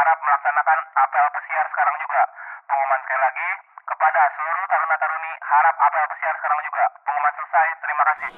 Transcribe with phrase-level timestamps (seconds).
[0.00, 2.22] harap melaksanakan apel pesiar sekarang juga.
[2.64, 3.48] Pengumuman sekali lagi
[3.84, 6.84] kepada seluruh taruna-taruni harap apel pesiar sekarang juga.
[7.04, 7.66] Pengumuman selesai.
[7.84, 8.30] Terima kasih.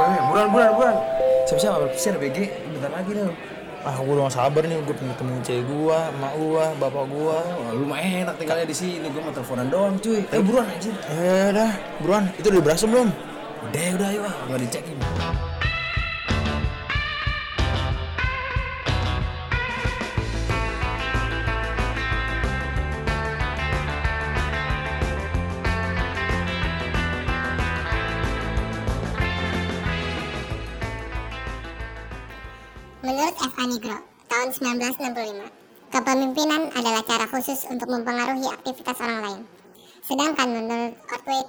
[0.00, 0.96] Eh, buruan, buruan, buruan.
[1.44, 2.38] Siapa-siapa pesiar BG?
[2.72, 3.32] Bentar lagi dah.
[3.80, 7.40] Ah, gue udah gak sabar nih, gue pengen ketemu cewek gua, emak gua, bapak gua.
[7.40, 9.08] Wah, lu mah enak tinggalnya di sini.
[9.08, 10.20] Gua mau teleponan doang, cuy.
[10.20, 10.92] Eh, buruan anjir.
[11.08, 11.72] Eh, dah,
[12.04, 12.28] buruan.
[12.36, 13.08] Itu udah berasa belum?
[13.72, 14.20] Udah, udah, ayo.
[14.28, 14.34] ah.
[14.52, 15.00] Gua dicekin.
[34.80, 39.40] 1965, kepemimpinan adalah cara khusus untuk mempengaruhi aktivitas orang lain.
[40.00, 41.44] Sedangkan menurut Otway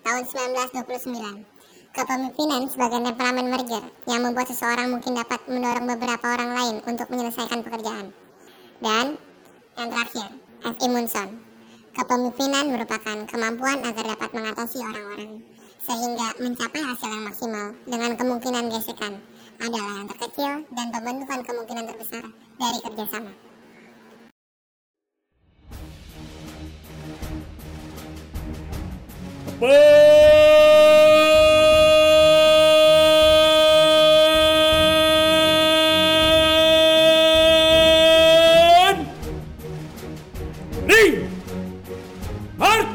[0.00, 1.44] tahun 1929,
[1.92, 7.60] kepemimpinan sebagai temperamen merger yang membuat seseorang mungkin dapat mendorong beberapa orang lain untuk menyelesaikan
[7.60, 8.16] pekerjaan.
[8.80, 9.20] Dan
[9.76, 10.28] yang terakhir,
[10.64, 10.76] F.
[10.88, 11.28] Munson,
[11.92, 15.44] kepemimpinan merupakan kemampuan agar dapat mengatasi orang-orang
[15.84, 19.20] sehingga mencapai hasil yang maksimal dengan kemungkinan gesekan
[19.60, 22.24] adalah yang terkecil dan pembentukan kemungkinan terbesar
[22.56, 23.28] dari kerjasama.
[29.60, 30.16] Ben!
[40.88, 41.28] Ring!
[42.56, 42.88] Mark!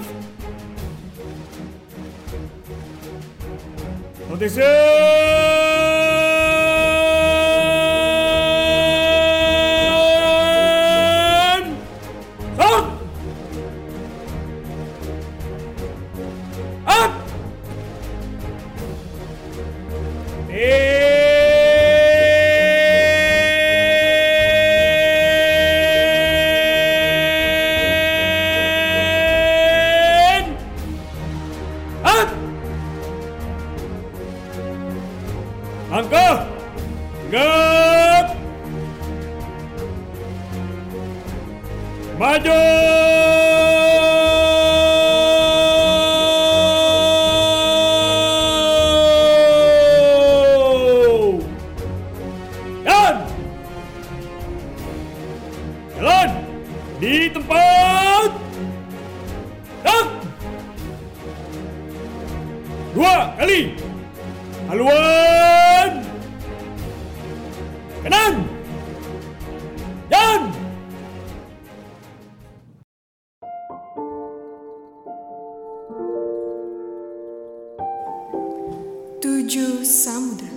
[79.46, 80.50] Tujuh samudra.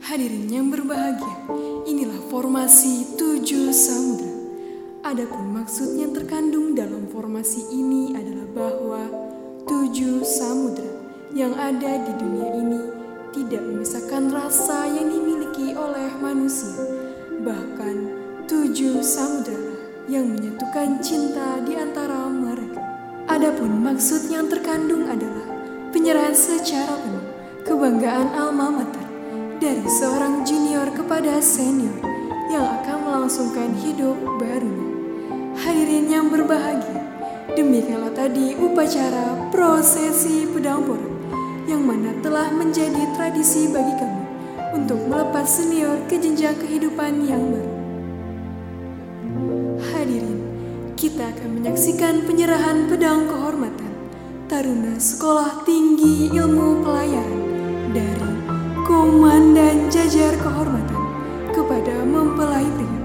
[0.00, 1.44] Hadirin yang berbahagia,
[1.84, 4.32] inilah formasi tujuh samudra.
[5.04, 9.02] Adapun maksud yang terkandung dalam formasi ini adalah bahwa
[9.68, 10.88] tujuh samudra
[11.36, 12.80] yang ada di dunia ini
[13.36, 16.80] tidak memisahkan rasa yang dimiliki oleh manusia.
[17.44, 17.96] Bahkan
[18.48, 19.60] tujuh samudra
[20.08, 22.80] yang menyatukan cinta di antara mereka.
[23.28, 25.44] Adapun maksud yang terkandung adalah
[25.92, 27.23] penyerahan secara penuh
[27.64, 29.08] kebanggaan alma mater
[29.56, 31.96] dari seorang junior kepada senior
[32.52, 34.92] yang akan melangsungkan hidup barunya.
[35.64, 37.00] Hadirin yang berbahagia,
[37.56, 41.16] demikianlah tadi upacara prosesi pedang porot
[41.64, 44.24] yang mana telah menjadi tradisi bagi kami
[44.76, 47.74] untuk melepas senior ke jenjang kehidupan yang baru.
[49.88, 50.40] Hadirin,
[51.00, 53.92] kita akan menyaksikan penyerahan pedang kehormatan
[54.52, 57.43] Taruna Sekolah Tinggi Ilmu Pelayaran
[57.92, 58.32] dari
[58.88, 61.04] Komandan Jajar Kehormatan
[61.52, 63.00] kepada mempelai pria.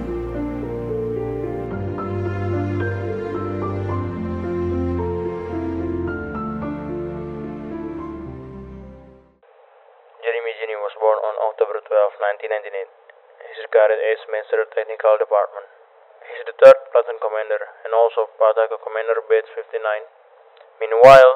[10.24, 12.88] Jeremy Ginny was born on October 12, 1998.
[13.50, 15.68] He's regarded as Master Technical Department.
[16.24, 19.82] He's the third platoon commander and also Pataka Commander Batch 59.
[20.80, 21.34] Meanwhile,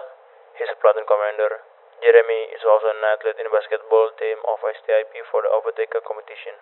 [0.55, 1.72] he's a platoon commander.
[2.01, 6.57] Jeremy is also an athlete in basketball team of STIP for the Overtaker competition.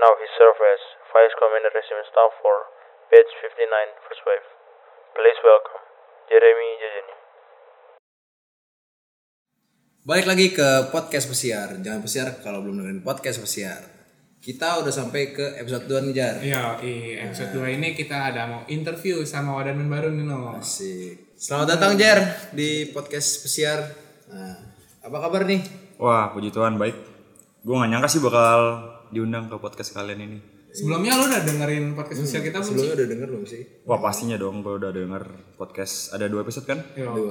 [0.00, 2.72] Now he serves as Vice Commander Regiment Staff for
[3.12, 4.48] Batch 59 First Wave.
[5.12, 5.84] Please welcome
[6.32, 7.16] Jeremy Jejeni.
[10.02, 11.76] Balik lagi ke podcast pesiar.
[11.78, 14.01] Jangan pesiar kalau belum dengerin podcast pesiar.
[14.42, 16.34] Kita udah sampai ke episode 2 nih Jar.
[16.42, 20.58] Iya, iya, episode 2 ini kita ada mau interview sama Wadan baru nih no.
[20.58, 21.38] Asik.
[21.38, 23.86] Selamat datang Jar di podcast pesiar.
[24.34, 24.58] Nah,
[24.98, 25.62] apa kabar nih?
[25.94, 26.96] Wah, puji Tuhan baik.
[27.62, 28.82] Gue gak nyangka sih bakal
[29.14, 30.38] diundang ke podcast kalian ini.
[30.74, 32.70] Sebelumnya lu udah dengerin podcast sosial kita belum sih?
[32.74, 33.62] Sebelumnya udah denger belum sih?
[33.86, 35.22] Wah pastinya dong gue udah denger
[35.54, 36.82] podcast ada dua episode kan?
[36.98, 37.30] Yo,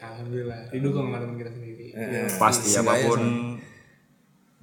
[0.00, 0.72] Alhamdulillah.
[0.72, 1.92] Didukung sama teman kita sendiri.
[2.40, 3.22] Pasti seenggaknya apa pun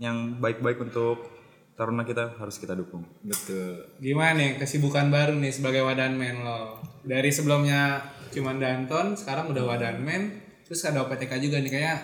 [0.02, 1.35] yang baik-baik untuk
[1.75, 3.04] taruna kita harus kita dukung.
[3.22, 4.00] Betul.
[4.00, 6.80] Gimana nih kesibukan baru nih sebagai wadan men lo?
[7.04, 8.00] Dari sebelumnya
[8.31, 11.98] cuman Danton, sekarang udah wadan men, terus ada OPTK juga nih kayak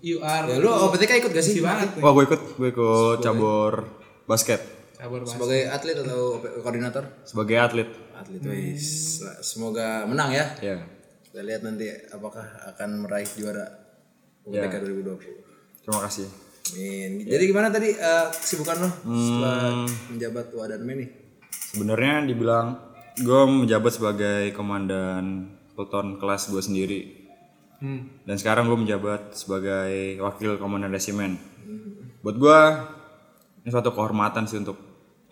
[0.00, 1.60] you are Ya lu OPTK ikut gak sih?
[1.60, 2.00] banget.
[2.00, 3.84] Wah gue ikut gue ikut cabur
[4.24, 4.60] basket
[5.00, 5.32] Sabar banget.
[5.32, 6.20] Sebagai atlet atau
[6.60, 7.04] koordinator?
[7.24, 7.88] sebagai atlet.
[8.12, 9.20] Atlet wis.
[9.40, 10.44] Semoga menang ya.
[10.60, 10.76] Ya.
[11.24, 12.44] Kita lihat nanti apakah
[12.76, 13.64] akan meraih juara
[14.44, 15.84] UTK 2020.
[15.88, 16.28] Terima kasih.
[16.76, 17.26] Amin.
[17.26, 21.08] Jadi gimana tadi eh, kesibukan lo setelah menjabat Wadanmen nih?
[21.50, 22.66] Sebenarnya dibilang
[23.20, 27.00] gue menjabat sebagai komandan peloton kelas gue sendiri.
[28.28, 31.40] Dan sekarang gue menjabat sebagai wakil komandan resimen.
[32.20, 32.60] Buat gue
[33.64, 34.76] ini suatu kehormatan sih untuk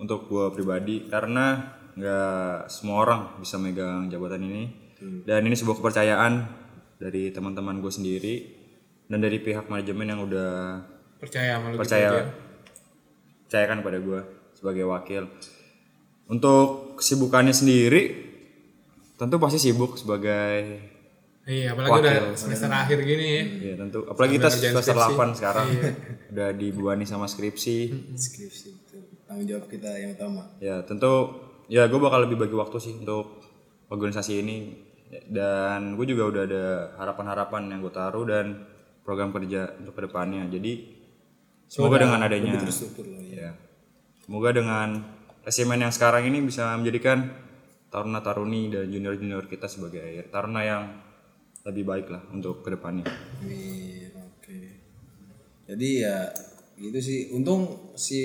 [0.01, 4.65] untuk gue pribadi karena nggak semua orang bisa megang jabatan ini.
[4.99, 6.33] Dan ini sebuah kepercayaan
[6.99, 8.35] dari teman-teman gue sendiri
[9.07, 10.53] dan dari pihak manajemen yang udah
[11.19, 12.25] Percaya sama lu gitu percaya aja.
[13.45, 14.21] percayakan pada gue
[14.53, 15.23] sebagai wakil
[16.27, 18.03] untuk kesibukannya sendiri
[19.15, 20.79] tentu pasti sibuk sebagai
[21.43, 22.13] Iya, apalagi Wakil.
[22.13, 23.43] udah semester akhir gini ya.
[23.65, 25.17] ya tentu apalagi kita semester skripsi.
[25.17, 25.69] 8 sekarang
[26.29, 27.77] udah dibebani sama skripsi
[28.13, 29.01] Skripsi betul.
[29.25, 30.45] Tanggung jawab kita yang utama.
[30.61, 33.41] ya tentu ya gue bakal lebih bagi waktu sih untuk
[33.89, 34.57] organisasi ini
[35.25, 36.65] dan gue juga udah ada
[36.97, 38.69] harapan-harapan yang gue taruh dan
[39.01, 40.98] program kerja untuk ke depannya jadi
[41.69, 43.49] semoga dengan adanya Terstruktur lo ya.
[43.49, 43.51] Ya.
[44.25, 45.05] Semoga dengan
[45.45, 47.29] resimen yang sekarang ini bisa menjadikan
[47.89, 50.85] taruna-taruni dan junior-junior kita sebagai taruna yang
[51.65, 53.09] lebih baik lah untuk ke depannya.
[53.41, 54.13] Amin.
[54.17, 54.61] Oke.
[55.69, 56.29] Jadi ya
[56.79, 57.33] gitu sih.
[57.35, 58.21] Untung si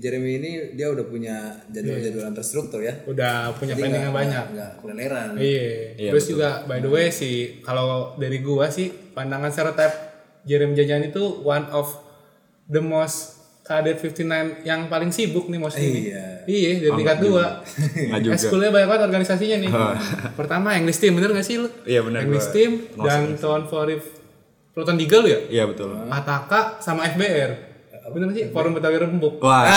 [0.00, 2.94] Jeremy ini dia udah punya jadwal-jadwal yang terstruktur ya.
[3.06, 4.44] Udah punya Jadi planning yang banyak.
[4.54, 5.28] nggak keleleran.
[5.38, 6.10] Iya.
[6.14, 9.96] Terus juga by the way sih kalau dari gua sih pandangan stereotype
[10.46, 12.09] Jeremy Jajan itu one of
[12.70, 16.02] the most kadet 59 yang paling sibuk nih mostly nih.
[16.10, 16.26] Iya.
[16.50, 17.44] Iya, dari tingkat dua.
[18.34, 19.70] Eskulnya banyak banget organisasinya nih.
[20.38, 21.70] Pertama English Team, bener gak sih lu?
[21.86, 23.86] Iya, bener, English gua Team dan Town for
[24.74, 25.38] Proton Deagle ya?
[25.50, 25.94] Iya betul.
[26.10, 27.69] Pataka sama FBR.
[28.08, 28.44] Bener gak sih?
[28.48, 29.38] Forum Betawi Rembuk.
[29.38, 29.68] Wah,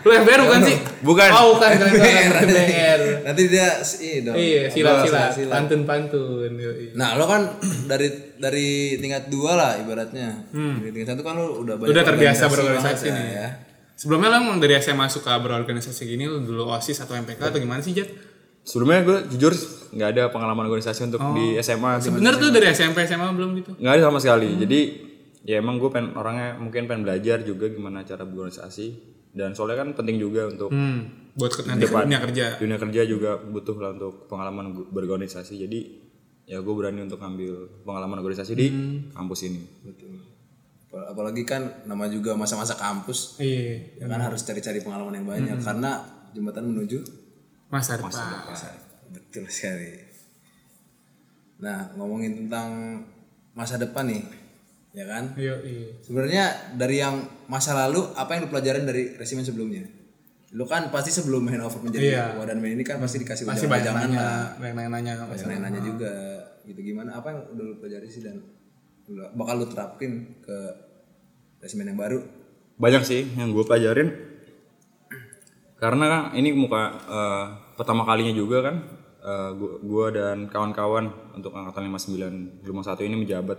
[0.00, 0.76] Lu FBR bukan sih?
[1.02, 1.28] Bukan.
[1.28, 1.68] Oh, bukan.
[2.42, 3.00] FBR.
[3.26, 3.68] Nanti dia
[3.98, 4.34] ini dong.
[4.34, 5.30] Iya, silat-silat.
[5.34, 5.52] Silat.
[5.52, 6.52] Pantun-pantun.
[6.54, 6.94] yoi.
[6.94, 7.42] Nah, lo kan
[7.90, 10.48] dari dari tingkat dua lah ibaratnya.
[10.48, 11.92] Dari tingkat satu kan lo udah banyak Hmm.
[11.92, 13.26] Udah terbiasa organisasi berorganisasi nih.
[13.34, 13.48] ya.
[13.92, 17.78] Sebelumnya lo emang dari SMA suka berorganisasi gini, lu dulu OSIS atau MPK atau gimana
[17.78, 18.08] sih, Jet?
[18.62, 19.50] sebelumnya gue jujur
[19.90, 21.98] nggak ada pengalaman organisasi untuk di SMA.
[22.08, 23.74] Bener tuh dari SMP SMA belum gitu?
[23.74, 24.54] Nggak ada sama sekali.
[24.56, 24.80] Jadi
[25.42, 28.86] ya emang gue pengen orangnya mungkin pengen belajar juga gimana cara berorganisasi
[29.32, 32.04] dan soalnya kan penting juga untuk Hmm, buat ke- nanti Depan.
[32.04, 32.46] dunia kerja.
[32.56, 35.80] dunia kerja juga butuh lah untuk pengalaman berorganisasi jadi
[36.44, 38.66] ya gue berani untuk ambil pengalaman organisasi di
[39.10, 39.62] kampus ini
[40.84, 43.40] Apal- Apalagi kan nama juga masa-masa kampus.
[43.40, 47.00] Iya, Ya kan harus cari-cari pengalaman yang banyak karena jembatan menuju
[47.66, 48.12] masa depan.
[49.08, 49.88] betul sekali.
[51.58, 53.00] Nah, ngomongin tentang
[53.52, 54.20] masa depan nih,
[54.92, 55.32] ya kan?
[55.34, 55.88] Iya, iya.
[56.00, 56.44] Sebenarnya
[56.74, 57.16] dari yang
[57.46, 59.84] masa lalu apa yang lu pelajarin dari resimen sebelumnya?
[60.52, 62.24] Lu kan pasti sebelum handover menjadi Iya.
[62.36, 64.44] wadanmen ini kan pasti dikasih Pasti banyak nanya, lah.
[64.56, 65.12] banyak nanya-nanya.
[65.26, 66.12] Banyak nanya juga
[66.62, 68.38] gitu gimana apa yang udah lu pelajari sih dan
[69.08, 70.56] lu- bakal lu terapin ke
[71.58, 72.20] resimen yang baru?
[72.72, 74.10] banyak sih yang gue pelajarin
[75.76, 77.44] karena kan ini muka eh,
[77.74, 78.76] pertama kalinya juga kan
[79.20, 83.58] eh, gua, gua dan kawan-kawan untuk angkatan 59 51 ini menjabat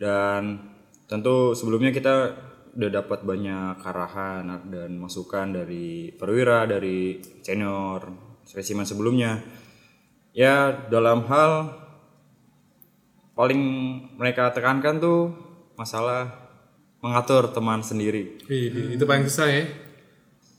[0.00, 0.72] dan
[1.04, 2.32] tentu sebelumnya kita
[2.72, 8.08] udah dapat banyak arahan dan masukan dari perwira dari senior
[8.46, 9.42] spesimen sebelumnya
[10.32, 11.76] ya dalam hal
[13.36, 13.60] paling
[14.16, 15.34] mereka tekankan tuh
[15.76, 16.30] masalah
[17.04, 19.64] mengatur teman sendiri Iya, itu paling susah ya.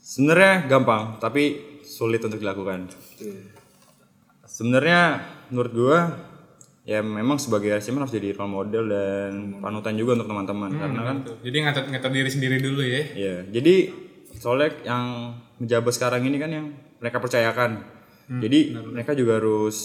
[0.02, 2.90] Sebenarnya gampang, tapi sulit untuk dilakukan.
[4.42, 5.98] Sebenarnya menurut gua
[6.82, 9.30] ya memang sebagai resimen harus jadi role model dan
[9.62, 13.02] panutan juga untuk teman-teman karena kan Tuh, Jadi ngatur ngatur diri sendiri dulu ya.
[13.14, 13.74] ya jadi
[14.42, 15.04] soalnya yang
[15.62, 16.66] menjabat sekarang ini kan yang
[16.98, 18.02] mereka percayakan.
[18.32, 19.76] jadi mereka juga harus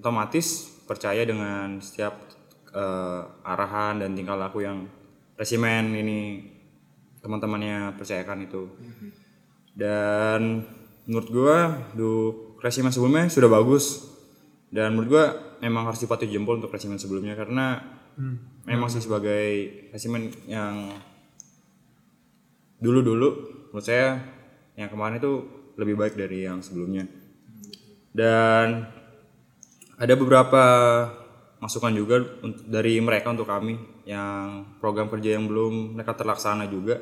[0.00, 2.16] otomatis percaya dengan setiap
[2.72, 4.88] eh, arahan dan tingkah laku yang
[5.38, 6.42] resimen ini
[7.22, 8.62] teman-temannya percayakan itu.
[9.78, 10.66] Dan
[11.06, 11.58] menurut gua
[11.94, 14.08] du resimen sebelumnya sudah bagus
[14.74, 15.24] dan menurut gua
[15.62, 17.78] memang harus dipatuhi jempol untuk resimen sebelumnya karena
[18.66, 20.90] memang sih sebagai resimen yang
[22.78, 23.28] dulu-dulu
[23.70, 24.18] menurut saya
[24.78, 25.32] yang kemarin itu
[25.78, 27.06] lebih baik dari yang sebelumnya.
[28.10, 28.86] Dan
[29.98, 30.62] ada beberapa
[31.58, 32.22] masukan juga
[32.66, 36.98] dari mereka untuk kami yang program kerja yang belum mereka terlaksana juga.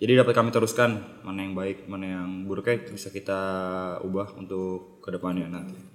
[0.00, 3.40] Jadi dapat kami teruskan mana yang baik mana yang buruknya bisa kita
[4.04, 5.93] ubah untuk ke depannya nanti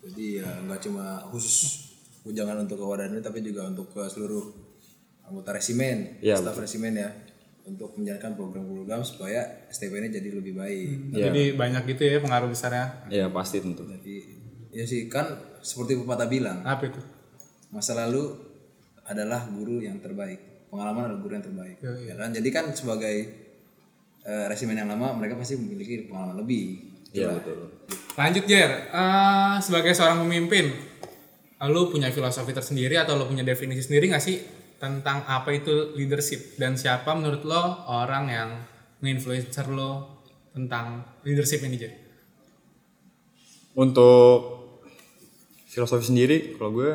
[0.00, 1.88] Jadi ya nggak cuma khusus
[2.24, 4.44] jangan untuk ke Wadani tapi juga untuk ke seluruh
[5.24, 7.08] anggota resimen, Iya, staf resimen ya
[7.64, 10.86] untuk menjalankan program-program supaya STP ini jadi lebih baik.
[11.14, 13.06] Jadi banyak gitu ya pengaruh besarnya.
[13.12, 14.16] ya pasti tentu Jadi
[14.74, 15.26] ya sih kan
[15.60, 17.00] seperti pepatah bilang, Apa itu?
[17.70, 18.34] masa lalu
[19.06, 20.66] adalah guru yang terbaik.
[20.70, 21.76] Pengalaman adalah guru yang terbaik.
[21.82, 22.30] Ya kan?
[22.34, 23.16] Jadi kan sebagai
[24.22, 26.90] eh, resimen yang lama mereka pasti memiliki pengalaman lebih.
[27.10, 27.70] Iya betul
[28.14, 30.70] Lanjut Jer, Eh, sebagai seorang pemimpin,
[31.68, 34.40] lu punya filosofi tersendiri atau lu punya definisi sendiri nggak sih
[34.80, 38.50] tentang apa itu leadership dan siapa menurut lo orang yang
[39.04, 40.24] nge-influencer lo
[40.56, 41.92] tentang leadership ini Jer?
[43.76, 44.40] Untuk
[45.70, 46.92] filosofi sendiri, kalau gue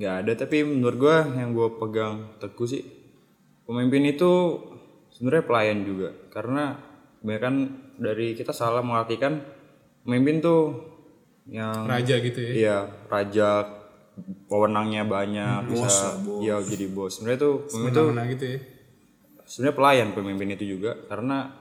[0.00, 0.32] nggak ada.
[0.34, 2.82] Tapi menurut gue yang gue pegang teguh sih,
[3.68, 4.32] pemimpin itu
[5.12, 6.10] sebenarnya pelayan juga.
[6.32, 6.78] Karena
[7.20, 9.40] kebanyakan dari kita salah mengartikan
[10.02, 10.62] pemimpin tuh
[11.48, 12.52] yang Raja gitu ya?
[12.52, 12.78] Iya,
[13.12, 13.68] raja
[14.46, 17.18] wewenangnya banyak, bisa iya jadi bos.
[17.18, 18.58] Sebenarnya tuh pemimpin tuh Mana gitu ya?
[19.44, 21.52] sebenarnya pelayan pemimpin itu juga karena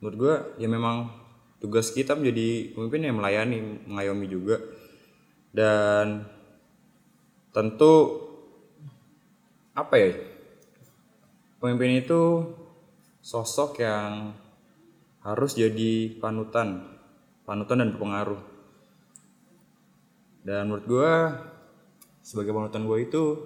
[0.00, 1.12] menurut gua ya memang
[1.60, 4.56] tugas kita menjadi pemimpin yang melayani mengayomi juga
[5.52, 6.24] dan
[7.52, 8.24] tentu
[9.74, 10.10] apa ya
[11.58, 12.54] pemimpin itu
[13.20, 14.32] sosok yang
[15.28, 16.88] harus jadi panutan
[17.44, 18.40] panutan dan berpengaruh
[20.40, 21.12] dan menurut gua
[22.22, 23.36] sebagai panutan gua itu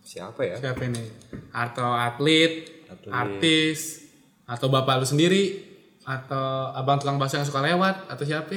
[0.00, 1.02] siapa ya Siapa ini?
[1.50, 4.06] Atau atlet, artis,
[4.46, 5.58] atau bapak lu sendiri,
[6.06, 8.54] atau abang tukang bakso yang suka lewat, atau siapa?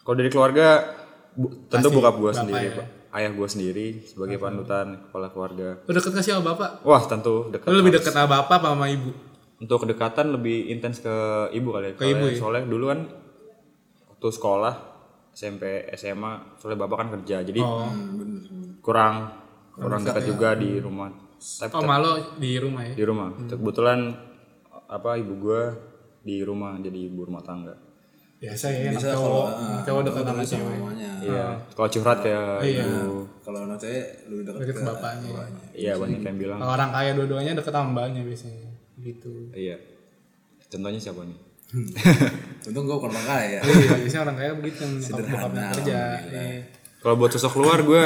[0.00, 0.88] Kalau dari keluarga,
[1.36, 2.76] bu- tentu bokap gue sendiri, ya.
[2.80, 2.86] Pak.
[3.20, 5.68] ayah gue sendiri sebagai panutan kepala keluarga.
[5.84, 6.70] Lu deket gak sih sama bapak?
[6.80, 7.68] Wah tentu dekat.
[7.68, 9.10] Lu lebih deket sama bapak apa sama ibu?
[9.58, 11.14] Untuk kedekatan lebih intens ke
[11.50, 11.94] ibu kali ya.
[11.94, 12.38] Ke ibu Soalnya- ya?
[12.38, 13.00] Soalnya dulu kan
[14.08, 14.74] waktu sekolah
[15.30, 15.62] SMP
[15.92, 17.86] SMA soalnya bapak kan kerja jadi Oh,
[18.80, 19.30] kurang
[19.72, 21.10] kurang dekat juga di rumah.
[21.38, 22.94] Tapi oh malu di rumah ya?
[22.94, 23.28] di rumah.
[23.36, 23.98] Kebetulan
[24.88, 25.62] apa ibu gue
[26.20, 27.74] di rumah jadi ibu rumah tangga.
[28.38, 30.78] Biasa ya, anak Bisa cowok, kalau anak cowok deket sama sama cewek.
[31.18, 31.46] Iya.
[31.68, 32.82] Kalau curhat kayak Iya.
[32.86, 33.14] ibu.
[33.38, 35.30] Kalau anak cewek lebih dekat ke bapaknya.
[35.74, 36.58] Iya banyak yang bilang.
[36.58, 38.70] Kalau orang kaya dua-duanya deket sama mbaknya biasanya.
[38.98, 39.50] Gitu.
[39.50, 39.76] Iya.
[40.66, 41.38] Contohnya siapa nih?
[42.68, 43.58] Untung gue bukan orang kaya.
[43.60, 46.00] Iya, biasanya orang kaya begitu yang bokapnya kerja.
[46.24, 46.46] Iya.
[46.98, 48.04] Kalau buat sosok luar gue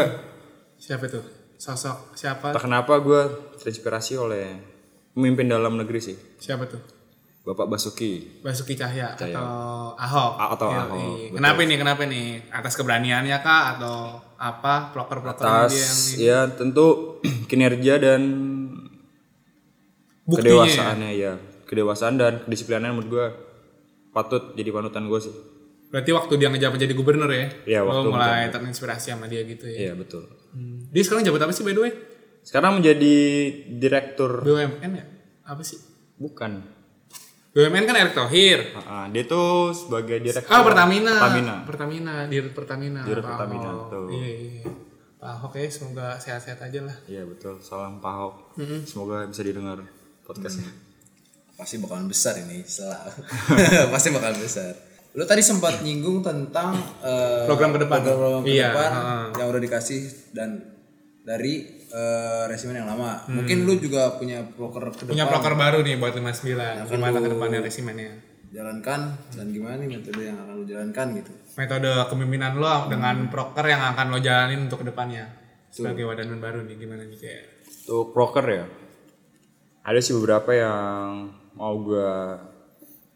[0.77, 1.23] Siapa tuh?
[1.55, 2.51] Sosok siapa?
[2.51, 3.21] Tak kenapa gue
[3.57, 4.59] terinspirasi oleh
[5.13, 6.83] pemimpin dalam negeri sih, Siapa tuh?
[7.43, 8.39] Bapak Basuki.
[8.39, 9.35] Basuki Cahaya Cahaya.
[9.35, 9.47] atau
[9.97, 10.33] Ahok.
[10.37, 11.29] A- atau Iya, Ahok, iya.
[11.33, 11.77] Kenapa nih?
[11.77, 12.27] Kenapa nih?
[12.51, 13.97] Atas keberaniannya kah atau
[14.37, 14.91] apa?
[14.91, 16.15] Proker-proker Atas dia yang ini?
[16.23, 16.87] ya tentu
[17.51, 18.21] kinerja dan
[20.33, 20.57] Buktinya ya?
[20.65, 21.33] kedewasaannya ya,
[21.69, 23.27] kedewasaan dan kedisiplinannya menurut gue
[24.13, 25.35] patut jadi panutan gue sih.
[25.93, 27.53] Berarti waktu dia ngejabat jadi gubernur ya?
[27.69, 29.89] Iya, Lo waktu mulai terinspirasi sama dia gitu ya?
[29.89, 30.25] Iya betul.
[30.57, 30.89] Hmm.
[30.89, 31.93] Dia sekarang jabat apa sih by the way?
[32.41, 33.17] Sekarang menjadi
[33.77, 35.05] direktur BUMN ya?
[35.45, 35.77] Apa sih?
[36.17, 36.63] bukan.
[37.53, 38.73] BUMN kan Erick Thohir.
[38.89, 41.13] Ah, dia tuh sebagai direktur Ah Pertamina.
[41.21, 41.55] Pertamina.
[41.69, 43.01] Pertamina, Dirut Pertamina.
[43.05, 44.09] Pak Pertamina, tuh.
[44.09, 44.71] Iya, iya.
[45.21, 46.97] Pak Ahok ya semoga sehat-sehat aja lah.
[47.05, 47.61] Iya betul.
[47.61, 48.35] Salam Pak Ahok.
[48.89, 49.85] Semoga bisa didengar
[50.23, 50.71] podcastnya.
[51.53, 53.07] Pasti bakalan besar ini setelah.
[53.93, 54.73] Pasti bakalan besar.
[55.13, 58.01] Lu tadi sempat nyinggung tentang eh, Program ke depan.
[58.01, 59.25] program-program ke Iya, depan heeh.
[59.37, 60.01] yang udah dikasih
[60.33, 60.49] dan
[61.23, 61.55] dari
[61.87, 63.29] eh, resimen yang lama.
[63.29, 65.33] Mungkin lu juga punya proker ke Punya depan.
[65.39, 66.89] proker baru nih buat 59.
[66.89, 68.13] Gimana ke depannya resimennya?
[68.53, 69.01] Jalankan
[69.33, 71.33] dan gimana nih metode yang akan lu jalankan gitu.
[71.55, 75.25] Metode kepemimpinan lo dengan proker yang akan lo jalanin untuk ke depannya.
[75.69, 77.45] Sebagai wadah baru nih gimana nih kayak
[77.83, 78.65] Untuk broker ya,
[79.83, 82.11] ada sih beberapa yang mau gue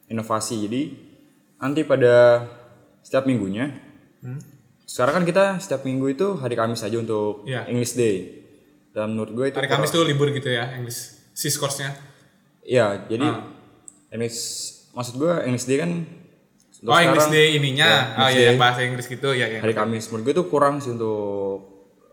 [0.08, 0.66] inovasi.
[0.66, 0.82] Jadi
[1.56, 2.46] nanti pada
[3.00, 3.70] setiap minggunya,
[4.85, 7.66] sekarang kan kita setiap minggu itu hari Kamis aja untuk Iya.
[7.66, 8.42] English Day.
[8.90, 11.92] Dan menurut gue itu hari Kamis tuh libur gitu ya, English sis course-nya.
[12.62, 13.28] Iya, jadi
[14.11, 14.38] English
[14.90, 15.90] maksud gue English Day kan
[16.76, 17.87] untuk Oh, English sekarang, Day ininya.
[17.87, 19.58] ya, oh English iya, Day, yang bahasa Inggris gitu ya, ya.
[19.61, 20.08] hari Kamis.
[20.08, 21.61] Menurut gue itu kurang sih untuk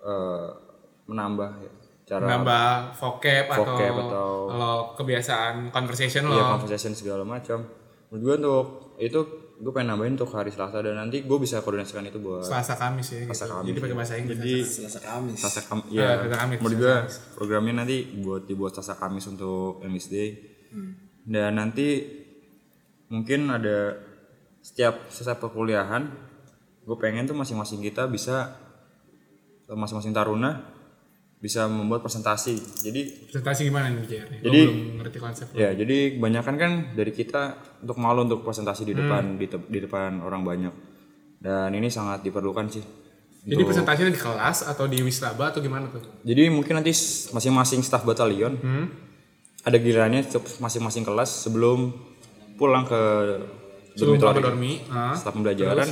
[0.02, 0.48] eh,
[1.06, 1.72] menambah ya,
[2.14, 6.34] cara Nambah vocab, atau, Vocab atau- kalau kebiasaan conversation lo.
[6.34, 7.66] Iya conversation segala macam.
[8.08, 8.64] Menurut gue untuk
[8.98, 9.20] itu
[9.56, 13.08] gue pengen nambahin untuk hari Selasa dan nanti gue bisa koordinasikan itu buat Selasa Kamis
[13.10, 13.54] ya Selasa gitu.
[13.54, 14.38] Kamis, Jadi pakai bahasa Inggris.
[14.38, 15.38] Jadi Selasa Kamis.
[15.40, 16.08] Selasa Kamis Ah, ya.
[16.20, 16.96] Selasa Kamis, Menurut gue
[17.34, 20.30] programnya nanti buat dibuat Selasa Kamis untuk English Day.
[20.70, 20.94] Hmm.
[21.24, 21.88] Dan nanti
[23.08, 23.98] mungkin ada
[24.60, 26.04] setiap selesai perkuliahan
[26.84, 28.60] gue pengen tuh masing-masing kita bisa
[29.66, 30.60] masing-masing taruna
[31.44, 34.28] bisa membuat presentasi jadi Presentasi gimana nih JR?
[34.40, 35.48] Jadi- belum ngerti konsep.
[35.52, 37.42] ya jadi kebanyakan kan dari kita
[37.82, 40.72] untuk malu untuk presentasi di depan di, te- di depan orang banyak
[41.38, 42.84] dan ini sangat diperlukan sih
[43.44, 46.00] Jadi presentasinya di kelas atau di wisraba atau gimana tuh?
[46.24, 46.96] Jadi mungkin nanti
[47.30, 48.88] masing-masing staf batalion Hmm?
[49.62, 50.24] ada gilirannya
[50.58, 51.92] masing-masing kelas sebelum
[52.54, 53.02] pulang ke
[53.94, 55.90] Sebelum dormi, ah, setelah pembelajaran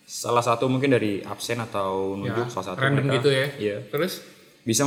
[0.00, 3.46] salah satu mungkin dari absen atau nunjuk Ya, salah satu random mereka gitu ya.
[3.58, 4.22] iya, Terus
[4.66, 4.82] bisa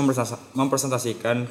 [0.54, 1.48] mempresentasikan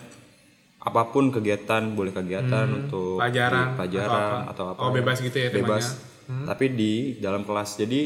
[0.79, 4.73] apa pun kegiatan boleh kegiatan untuk Hmm, pelajaran, di- pelajaran atau atau apa.
[4.75, 6.07] apa, Oh, bebas gitu ya bebas temanya.
[6.29, 6.47] Hmm.
[6.47, 8.01] tapi di dalam kelas jadi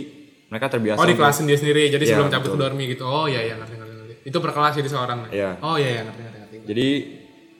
[0.47, 3.05] mereka terbiasa Oh di untuk- kelas sendiri sendiri, jadi Iya, sebelum cabut ke dormi gitu.
[3.05, 4.14] Oh iya iya ngerti ngerti ngerti.
[4.23, 5.19] Itu per kelas jadi seorang.
[5.23, 5.31] ya?
[5.33, 5.50] Iya.
[5.61, 6.57] Oh iya iya ngerti ngerti ngerti.
[6.64, 6.88] jadi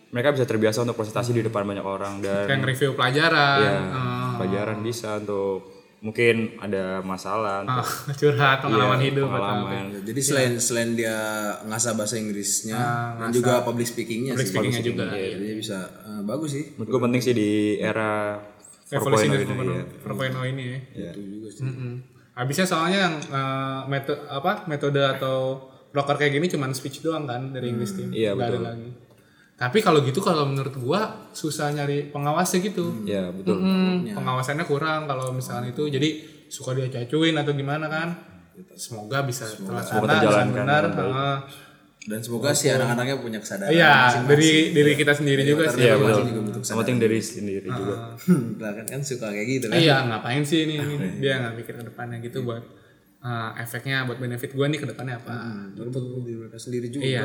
[0.09, 3.59] mereka bisa terbiasa untuk presentasi di depan banyak orang dan Kayak nge-review pelajaran.
[3.59, 4.31] ya Oh.
[4.39, 5.59] pelajaran bisa untuk
[6.03, 7.87] mungkin ada masalah Ah, untuk
[8.19, 11.15] curhat pengalaman Iya, hidup atau pengalaman Jadi selain selain dia
[11.63, 12.81] ngasah bahasa Inggrisnya
[13.17, 14.53] dan juga public speakingnya Public sih.
[14.53, 15.05] speakingnya juga.
[15.09, 16.65] Iya, jadi bisa eh, bagus sih.
[16.75, 18.35] menurut gue penting sih di era
[18.89, 19.85] Revolusi 4.0 ini, ini ya.
[20.05, 20.79] 4.0 ini ya.
[20.93, 21.13] Iya.
[21.63, 21.93] Mm-mm.
[22.33, 23.15] Habisnya soalnya yang
[23.87, 25.37] metode apa metode atau
[25.89, 28.11] broker kayak gini cuman speech doang kan dari English team.
[28.11, 28.65] Iya, Nggak ada betul.
[28.67, 28.89] lagi.
[29.63, 33.07] Tapi kalau gitu kalau menurut gua susah nyari pengawasnya gitu.
[33.07, 36.19] ya betul Mm, pengawasannya kurang kalau misalnya itu jadi
[36.51, 38.11] suka dia cacuin atau gimana kan.
[38.75, 40.85] Semoga bisa terlaksana dengan terjalankan benar.
[42.03, 43.71] Dan semoga si anak-anaknya punya kesadaran.
[43.71, 44.27] Iya, masing-masing.
[44.27, 45.87] dari diri kita sendiri juga sih.
[45.87, 47.95] iya masing-masing betul juga butuh penting dari sendiri juga
[48.67, 49.79] Lah kan, kan suka kayak gitu kan.
[49.79, 52.67] Iya, ngapain sih ini, ini dia nggak mikir ke depannya gitu buat
[53.23, 55.35] uh, efeknya buat benefit gua nih ke depannya apa.
[55.79, 57.07] Baru buat diri mereka sendiri juga.
[57.07, 57.23] Iya.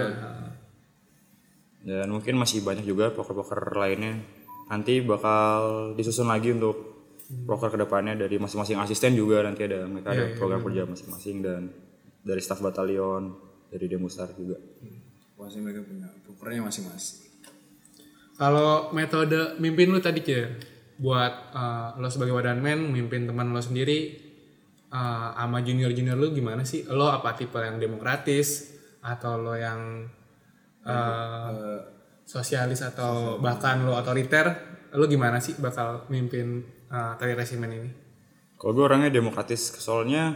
[1.88, 4.20] Dan mungkin masih banyak juga poker-poker lainnya.
[4.68, 6.76] Nanti bakal disusun lagi untuk
[7.48, 9.40] poker ke depannya dari masing-masing asisten juga.
[9.40, 11.72] Nanti ada mereka ada program kerja masing-masing dan
[12.20, 13.32] dari staf batalion
[13.72, 14.60] dari demustar juga.
[15.40, 17.24] Pasti mereka punya pokernya masing-masing.
[18.36, 20.52] Kalau metode mimpin lu tadi ya
[21.00, 24.18] buat uh, lo sebagai wadanman mimpin teman lo sendiri
[24.92, 26.84] uh, sama junior junior lu gimana sih?
[26.92, 30.12] Lo apa tipe yang demokratis atau lo yang
[30.88, 31.78] uh,
[32.24, 34.48] sosialis atau bahkan lo otoriter?
[34.96, 38.08] Lo gimana sih bakal mimpin uh, tari resimen ini?
[38.58, 40.34] Kalau gue orangnya demokratis, soalnya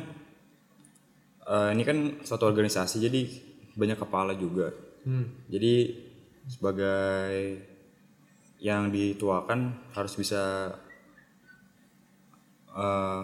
[1.42, 3.22] eh, ini kan suatu organisasi jadi
[3.74, 4.70] banyak kepala juga.
[5.50, 5.76] Jadi
[6.46, 7.34] sebagai
[8.62, 10.70] yang dituakan harus bisa
[12.78, 13.22] eh,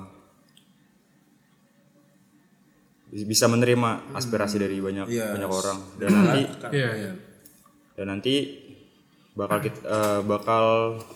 [3.08, 5.32] bisa menerima aspirasi dari banyak Iya.
[5.32, 6.41] banyak orang dan nanti
[6.76, 7.12] Iya, iya.
[7.96, 8.34] dan nanti
[9.32, 10.65] bakal kita, eh, bakal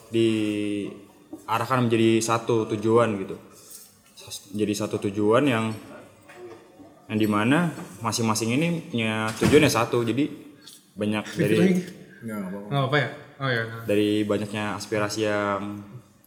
[0.10, 3.36] diarahkan menjadi satu tujuan gitu
[4.56, 5.66] jadi satu tujuan yang
[7.12, 10.32] yang di mana masing-masing ini punya tujuan yang satu jadi
[10.96, 11.60] banyak dari
[12.24, 12.68] apa-apa.
[12.72, 13.10] Nggak apa ya?
[13.42, 13.64] Oh ya.
[13.90, 15.82] dari banyaknya aspirasi yang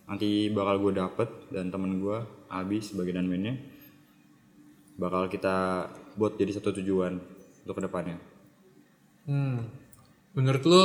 [0.04, 2.18] nanti bakal gue dapet dan temen gue
[2.50, 3.54] Abi sebagai danmennya
[4.94, 7.18] bakal kita buat jadi satu tujuan
[7.64, 8.18] untuk ke depannya
[9.24, 9.64] Hmm.
[10.36, 10.84] Menurut lu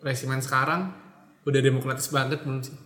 [0.00, 0.96] resimen sekarang
[1.44, 2.76] udah demokratis banget belum sih?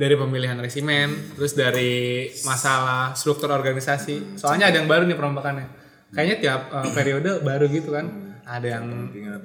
[0.00, 4.36] Dari pemilihan resimen, terus dari masalah struktur organisasi.
[4.40, 5.68] Soalnya ada yang baru nih perombakannya.
[6.10, 8.08] Kayaknya tiap uh, periode baru gitu kan.
[8.48, 8.84] Ada yang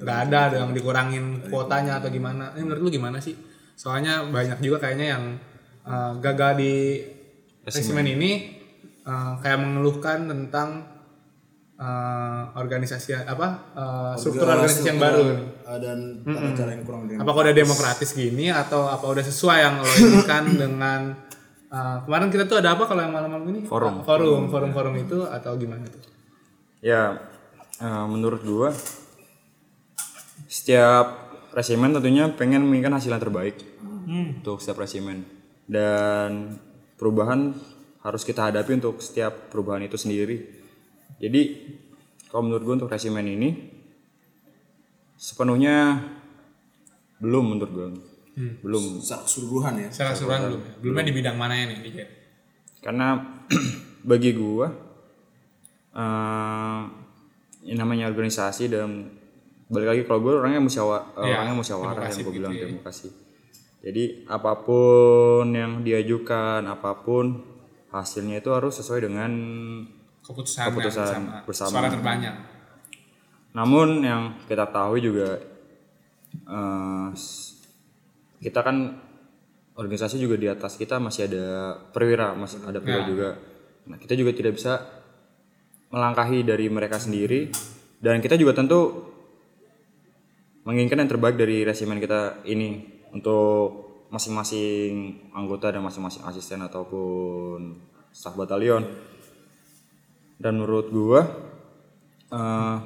[0.00, 2.56] nggak ada, ada yang dikurangin kuotanya atau gimana.
[2.56, 3.36] Ini menurut lu gimana sih?
[3.76, 5.24] Soalnya banyak juga kayaknya yang
[5.84, 7.04] uh, gagal di
[7.68, 8.56] resimen ini
[9.06, 10.96] uh, kayak mengeluhkan tentang
[11.80, 15.22] uh, organisasi apa uh, struktur organisasi yang baru.
[15.66, 17.24] Eh, dan tata cara yang kurang demokratis.
[17.24, 21.00] Apakah udah demokratis gini atau apa udah sesuai yang lo inginkan dengan
[21.70, 23.60] uh, kemarin kita tuh ada apa kalau yang malam-malam ini?
[23.68, 24.02] Forum.
[24.02, 26.02] Forum, forum, forum itu atau gimana tuh?
[26.84, 27.18] Ya,
[27.80, 28.70] eh, menurut gua
[30.46, 33.56] setiap resimen tentunya pengen menginginkan hasil yang terbaik
[34.06, 35.26] untuk setiap resimen
[35.66, 36.60] dan
[36.94, 37.56] perubahan
[38.06, 40.46] harus kita hadapi untuk setiap perubahan itu sendiri.
[41.18, 41.42] Jadi
[42.30, 43.50] kalau menurut gua untuk resimen ini
[45.16, 46.06] sepenuhnya
[47.18, 47.86] belum menurut gua
[48.36, 49.88] belum Secara keseluruhan ya.
[49.88, 50.60] Secara keseluruhan belum.
[50.60, 50.72] ya?
[50.78, 51.98] Belumnya di bidang mana nih, DJ?
[52.84, 53.18] karena
[54.10, 54.68] bagi gua
[55.96, 56.82] eh
[57.66, 59.10] yang namanya organisasi dan
[59.66, 62.66] balik lagi kalau gue orangnya musyawarah Iya, orangnya musyawarah yang gue bilang gitu ya.
[62.70, 63.08] demokrasi
[63.82, 67.42] jadi apa pun yang diajukan apa pun
[67.96, 69.30] hasilnya itu harus sesuai dengan
[70.20, 71.34] Keputusan, Keputusan bersama.
[71.42, 71.70] bersama.
[71.72, 72.34] Suara terbanyak.
[73.52, 75.38] namun yang kita tahu juga
[77.12, 77.56] s-
[78.36, 79.00] kita kan
[79.72, 81.46] organisasi juga di atas kita masih ada
[81.86, 83.06] perwira masih ada perwira Ya.
[83.06, 83.28] juga
[83.86, 84.82] nah kita juga tidak bisa
[85.88, 87.48] melangkahi dari mereka sendiri
[87.96, 89.08] dan kita juga tentu
[90.62, 94.92] menginginkan yang terbaik dari resimen kita ini untuk masing-masing
[95.30, 97.78] anggota dan masing-masing asisten ataupun
[98.10, 98.86] staf batalion.
[100.36, 101.20] Dan menurut gua
[102.28, 102.76] eh,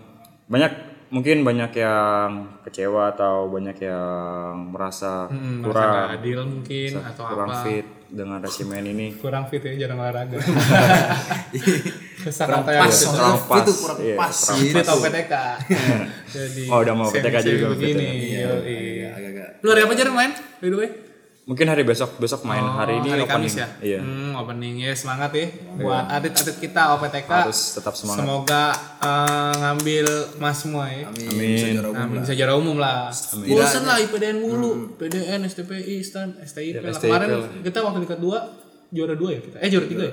[0.47, 0.73] banyak
[1.11, 2.31] mungkin banyak yang
[2.63, 7.63] kecewa atau banyak yang merasa Hmm, merasa kurang nggak adil mungkin atau kurang apa.
[7.67, 9.07] fit dengan resimen ini.
[9.19, 10.39] Kurang fit ya jarang olahraga.
[12.23, 13.11] Kesak kurang pas gitu.
[13.11, 14.35] Kurang pas, itu kurang iya, pas.
[14.35, 15.35] kurang fit atau PTK
[16.31, 18.09] jadi Oh, udah mau PTK juga, begini
[19.11, 19.49] agak-agak.
[19.63, 20.31] Lu hari apa aja main?
[20.63, 20.91] By the way
[21.51, 24.79] mungkin hari besok besok main Oh, hari ini hari opening Kamis ya iya hmm, opening
[24.79, 28.65] ya semangat ya buat atlet-atlet kita OPTK harus tetap semangat semoga
[29.03, 30.07] eh, ngambil
[30.39, 31.51] emas semua ya amin, Amin.
[31.51, 32.23] bisa juara umum Amin, lah.
[32.23, 32.99] bisa juara umum lah.
[33.51, 36.79] Bosan lah IPDN mulu, PDN, STPI, STAN, STIP.
[36.79, 36.95] Ya, lah.
[36.95, 37.51] STIP Kemarin lah.
[37.67, 39.57] kita waktu tingkat 2 juara 2 ya kita.
[39.59, 40.13] Eh juara 3 ya?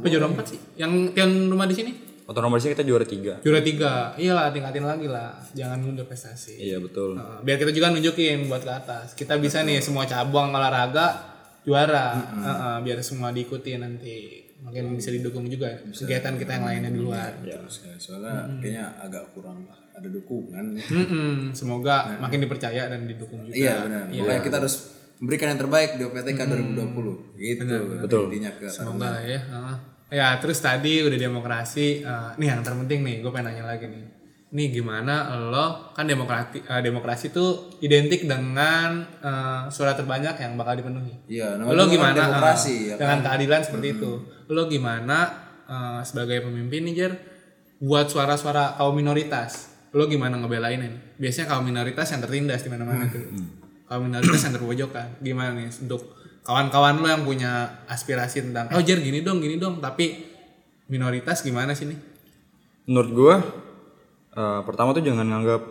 [0.00, 0.58] Apa juara 4 sih?
[0.76, 1.92] Yang yang rumah di sini?
[2.24, 4.16] Otonom sini kita juara tiga Juara 3.
[4.16, 5.36] Iyalah, tingkatin lagi lah.
[5.52, 6.56] Jangan mundur prestasi.
[6.56, 9.12] iya betul Nah, biar kita juga nunjukin buat ke atas.
[9.12, 11.06] Kita bisa nih semua cabang olahraga
[11.62, 12.16] juara.
[12.16, 14.40] Heeh, biar semua diikuti nanti.
[14.64, 17.36] Makin bisa didukung juga kegiatan kita yang lainnya di luar.
[17.36, 23.54] Terus, ya, soalnya kayaknya agak kurang ada dukungan Mm-mm, Semoga makin dipercaya dan didukung juga.
[23.54, 24.74] iya benar makanya kita harus
[25.22, 27.62] memberikan yang terbaik di OPTK 2020 gitu
[28.02, 28.22] Betul.
[28.26, 29.38] intinya ke Semoga lah ya.
[29.38, 29.76] Heeh.
[30.12, 32.04] Ya terus tadi udah demokrasi.
[32.04, 34.04] eh, nih yang terpenting nih, gue pengen nanya lagi nih.
[34.54, 40.78] Nih gimana lo kan demokrasi eh, demokrasi itu identik dengan eh, suara terbanyak yang bakal
[40.78, 41.26] dipenuhi.
[41.26, 43.24] iya lo namanya juga gimana demokrasi eh, ya dengan kan?
[43.26, 44.12] keadilan seperti itu?
[44.54, 45.18] Lo gimana
[45.66, 47.12] eh, sebagai pemimpin nih Jer
[47.82, 49.74] buat suara-suara kaum minoritas?
[49.90, 51.18] Lo gimana ngebelainin?
[51.18, 53.26] Biasanya kaum minoritas yang tertindas di mana-mana tuh.
[53.90, 55.18] Kaum minoritas yang terpojokan.
[55.18, 56.14] Gimana nih untuk
[56.44, 60.28] kawan-kawan lo yang punya aspirasi tentang oh Jer gini dong, gini dong, tapi
[60.92, 61.98] minoritas gimana sih nih?
[62.84, 63.36] menurut gua
[64.36, 65.62] eh, pertama tuh jangan nganggap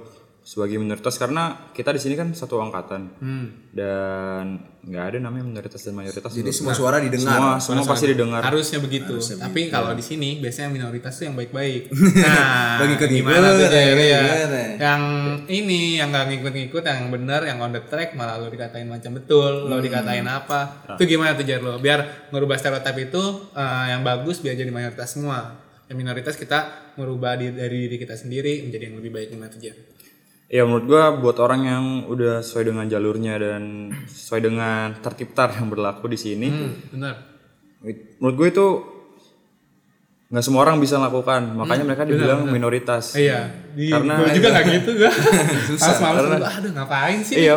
[0.44, 3.72] sebagai minoritas karena kita di sini kan satu angkatan Hmm.
[3.72, 4.46] dan
[4.84, 8.78] nggak ada namanya minoritas dan mayoritas jadi semua suara didengar semua semua pasti didengar Harusnya
[8.78, 9.16] begitu.
[9.16, 11.88] Tapi kalau di sini biasanya minoritas tuh yang baik-baik.
[12.24, 14.22] Nah, Bagi ikut-ikut, gimana tuh ya, Ya.
[14.76, 15.02] Yang
[15.48, 19.66] ini yang nggak ngikut-ngikut, yang bener, yang on the track malah lo dikatain macam betul,
[19.66, 20.84] lo dikatain apa?
[20.92, 21.80] Itu gimana tuh Jer lo?
[21.80, 25.56] Biar ngerubah stereotip itu eh, yang bagus biar jadi mayoritas semua.
[25.86, 26.60] Yang minoritas kita
[26.96, 29.76] merubah di- dari diri kita sendiri menjadi yang lebih baik gimana tuh Jer?
[30.54, 33.64] Ya menurut gua buat orang yang udah sesuai dengan jalurnya dan
[34.06, 37.16] sesuai dengan tertib tar yang berlaku di sini Hmm, bener.
[38.16, 38.68] menurut gue itu
[40.30, 44.66] nggak semua orang bisa lakukan makanya mereka dibilang minoritas Iya, di Karena- gua juga nggak
[44.72, 45.12] gitu gua.
[45.82, 47.36] Harus malas gua, aduh ngapain sih?
[47.40, 47.56] iya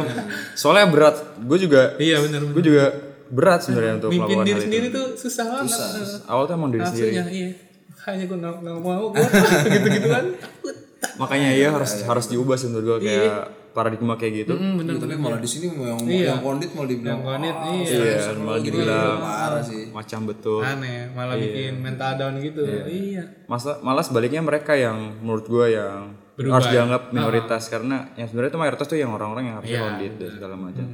[0.52, 2.84] soalnya berat gue juga Iya bener gue juga
[3.28, 5.78] berat sebenarnya untuk Mimpin melakukan diri hal sendiri itu tuh susah banget.
[6.26, 7.48] awal tuh emang diri sendiri Nafsunya iya.
[7.92, 9.24] Makanya gue nggak mau gue
[9.74, 10.24] gitu-gitu kan.
[10.36, 10.76] Takut.
[11.16, 13.36] Makanya iya harus harus diubah sih menurut gue kayak
[13.70, 14.96] paradigma kayak gitu Hmm, bener.
[14.96, 16.24] Iya, tapi malah di sini yang Iya.
[16.26, 17.98] yang kondit malah dibilang Yang kondit, "Ah, iya.
[18.00, 22.62] iya malah dibilang parah sih macam betul Aneh, malah bikin mental down gitu.
[22.64, 23.24] Iya.
[23.44, 26.72] Masa, malah sebaliknya mereka yang menurut gue yang Berubah harus ya?
[26.74, 30.28] dianggap minoritas karena yang sebenarnya itu mayoritas tuh yang orang-orang yang harusnya Iya, kondit dan
[30.30, 30.86] segala macam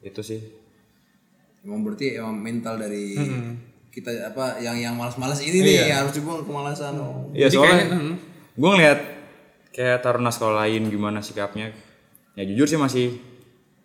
[0.00, 0.40] itu sih
[1.60, 3.52] emang berarti emang mental dari Hmm.
[3.90, 7.26] kita apa yang yang malas-malas ini nih yang harus dibuang kemalasan oh.
[7.30, 8.14] Iya Jadi soalnya kayaknya, hmm.
[8.60, 9.00] Gue ngeliat
[9.70, 11.72] kayak taruna sekolah lain gimana sikapnya.
[12.34, 13.16] Ya jujur sih masih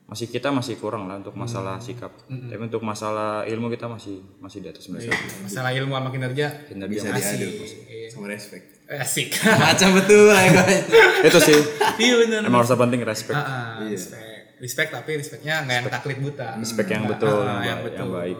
[0.05, 2.11] masih kita masih kurang lah untuk masalah sikap.
[2.27, 5.15] Tapi untuk masalah ilmu kita masih masih di atas mereka.
[5.41, 7.38] Masalah ilmu sama kinerja Kinerja bisa masih.
[7.39, 7.65] diadu
[8.05, 9.33] sama respect asik.
[9.41, 10.85] macam betul ya guys
[11.25, 11.57] itu sih
[11.97, 12.41] iya bener.
[12.43, 13.33] emang harus penting respect.
[13.33, 14.21] Ah, ah, respect.
[14.55, 16.53] Respect tapi respectnya nggak yang taklid buta.
[16.55, 18.38] Respect yang betul, Ah, yang, baik- yang baik.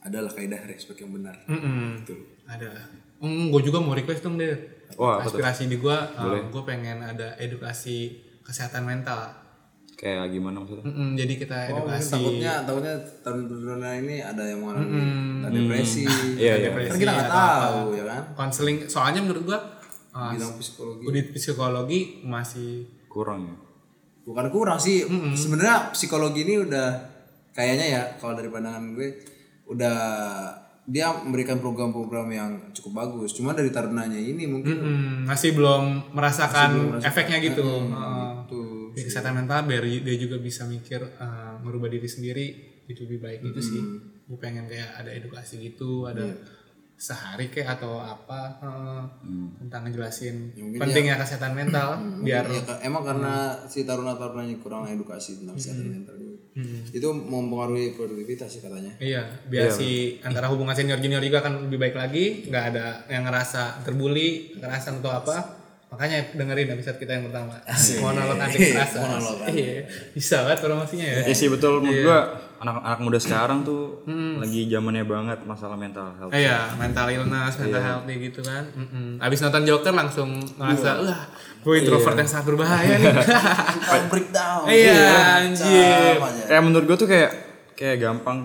[0.00, 1.98] adalah kaidah respect yang benar Mm-mm.
[1.98, 2.70] betul Ada.
[3.16, 4.52] Hmm, gue juga mau request dong deh.
[5.00, 5.24] Wah?
[5.24, 5.96] Aspirasi di gue,
[6.52, 9.46] gue pengen ada edukasi kesehatan mental.
[9.96, 10.84] Kayak gimana maksudnya?
[10.84, 12.12] Mm-mm, jadi kita oh edukasi.
[12.12, 13.48] takutnya takutnya tahun
[14.04, 15.00] ini ada yang mengalami
[15.40, 16.04] entah depresi
[16.36, 16.68] Iya, iya.
[16.68, 19.56] depresi kan kita nggak tahu ya kan Konseling, soalnya menurut gue,
[20.12, 23.56] uh, bidang psikologi unit psikologi masih Kurang ya.
[24.28, 26.88] bukan kurang sih sebenarnya psikologi ini udah
[27.56, 29.16] kayaknya ya kalau dari pandangan gue
[29.64, 29.96] udah
[30.86, 33.34] dia memberikan program-program yang cukup bagus.
[33.34, 37.90] Cuma dari tarunanya ini mungkin mm, masih belum merasakan efeknya gitu.
[37.90, 42.46] Uh, tuh di kesehatan mental biar dia juga bisa mikir uh, merubah diri sendiri
[42.86, 43.82] itu lebih baik itu sih.
[44.30, 46.22] Gue pengen kayak ada edukasi gitu ada
[46.96, 49.02] sehari kayak atau apa eh,
[49.60, 55.60] tentang ngejelasin mungkin pentingnya kesehatan mental biar Ya, emang karena si taruna-tarunanya kurang edukasi tentang
[55.60, 56.35] kesehatan mental juga.
[56.92, 58.96] Itu mempengaruhi produktivitas sih katanya.
[58.96, 63.28] Iya, biar si antara hubungan senior junior juga kan lebih baik lagi, nggak ada yang
[63.28, 65.36] ngerasa terbully, kekerasan atau apa.
[65.86, 67.60] Makanya dengerin episode kita yang pertama.
[68.02, 69.00] Monolog anti kekerasan.
[69.06, 71.20] Monolog Iya, bisa banget promosinya ya.
[71.28, 72.20] Ya sih betul menurut gua
[72.56, 74.00] anak-anak muda sekarang tuh
[74.36, 76.32] lagi zamannya banget masalah mental health.
[76.32, 78.64] Iya, mental illness, mental health nih gitu kan.
[78.72, 79.20] Mm-mm.
[79.20, 81.20] Abis nonton Joker langsung ngerasa, wah,
[81.60, 83.12] gue introvert yang sangat berbahaya nih.
[84.12, 84.64] breakdown.
[84.66, 85.00] Iya,
[85.44, 86.16] anjir.
[86.16, 86.42] Sama aja.
[86.48, 87.30] Kayak menurut gua tuh kayak
[87.76, 88.38] kayak gampang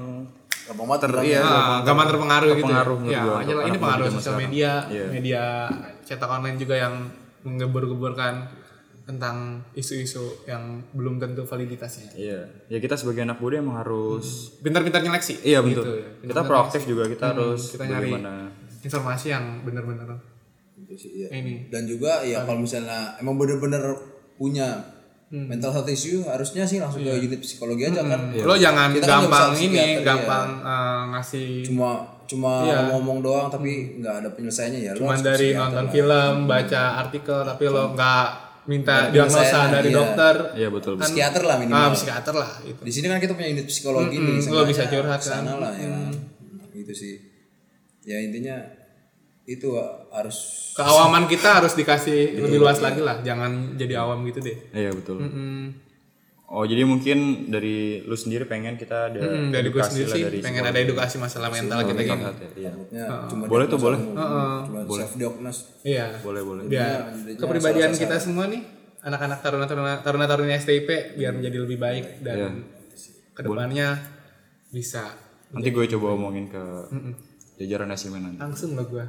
[0.62, 2.64] Gampang banget ter iya, Ah, gampang terpengaruh gitu.
[2.64, 3.20] terpengaruh ya.
[3.20, 5.06] menurut Ya, untuk ini pengaruh sosial media, Iya.
[5.12, 5.44] media
[6.08, 7.12] cetak online juga yang
[7.44, 8.48] menggebur-geburkan
[9.02, 12.14] tentang isu-isu yang belum tentu validitasnya.
[12.14, 12.40] Iya.
[12.70, 15.42] Ya kita sebagai anak muda emang harus Pintar-pintar nyeleksi.
[15.42, 15.84] Iya betul.
[15.84, 16.10] Gitu ya.
[16.32, 18.34] Kita proaktif juga kita harus kita nyari bagaimana
[18.82, 20.18] informasi yang benar-benar
[20.82, 21.28] Gitu sih, iya.
[21.34, 21.70] ini.
[21.70, 23.94] Dan juga ya kalau misalnya emang bener-bener
[24.38, 24.82] punya
[25.32, 28.36] mental health issue harusnya sih langsung ke unit psikologi aja kan.
[28.36, 31.90] Lo jangan Kita kan gampang bisa ini, gampang eh, ngasih Cuma
[32.28, 32.92] cuma Iya.
[32.96, 34.92] ngomong doang tapi nggak ada penyelesaiannya ya.
[34.96, 39.98] Cuman dari nonton film, baca artikel tapi lo nggak minta ada diagnosa dari iya.
[39.98, 40.36] dokter.
[40.54, 40.94] Iya betul.
[40.98, 41.82] Kan- Psikiater lah minimal.
[41.82, 42.82] Ah, psikiater lah gitu.
[42.86, 44.54] Di sini kan kita punya unit psikologi Mm-mm, nih.
[44.54, 45.42] lo bisa curhat kan.
[45.42, 45.90] Sana lah ya.
[45.90, 46.14] Nah,
[46.72, 47.14] Gitu sih.
[48.02, 48.58] Ya intinya
[49.46, 49.74] itu
[50.10, 54.58] harus Keawaman kita harus dikasih lebih luas lagi lah, jangan jadi awam gitu deh.
[54.72, 55.20] Iya betul.
[55.20, 55.91] Mm,
[56.52, 60.24] Oh jadi mungkin dari lu sendiri pengen kita ada mm, dari gue edukasi sendiri sih
[60.28, 62.50] dari pengen ada edukasi masalah mental kita health ya.
[62.60, 62.72] Iya.
[62.92, 63.96] ya, cuma Boleh tuh, boleh.
[63.96, 65.62] Cuma self diagnose.
[65.88, 66.20] Iya.
[66.20, 66.68] Boleh boleh.
[66.68, 68.62] Biar jadinya kepribadian salah kita semua nih,
[69.00, 72.50] anak-anak taruna-taruna taruna-taruni STIP biar menjadi lebih baik dan Iya.
[73.32, 73.88] ke depannya
[74.76, 75.08] bisa
[75.56, 76.64] Nanti gue coba omongin ke
[77.64, 78.44] jajaran asimen nanti.
[78.44, 79.06] langsung lah gue.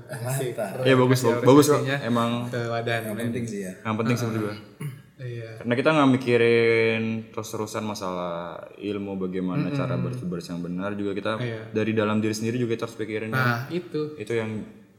[0.87, 1.83] Iya bagus bagus kok.
[2.07, 3.75] Emang ke wadah Penting sih ya.
[3.83, 5.02] yang penting sih menurut gue.
[5.23, 5.49] Iya.
[5.57, 8.35] Karena kita nggak mikirin terus-terusan masalah
[8.77, 11.61] ilmu bagaimana cara bersih yang benar juga kita Iya.
[11.71, 13.39] dari dalam diri sendiri juga kita harus pikirin kan.
[13.39, 14.15] Nah, itu.
[14.17, 14.51] itu yang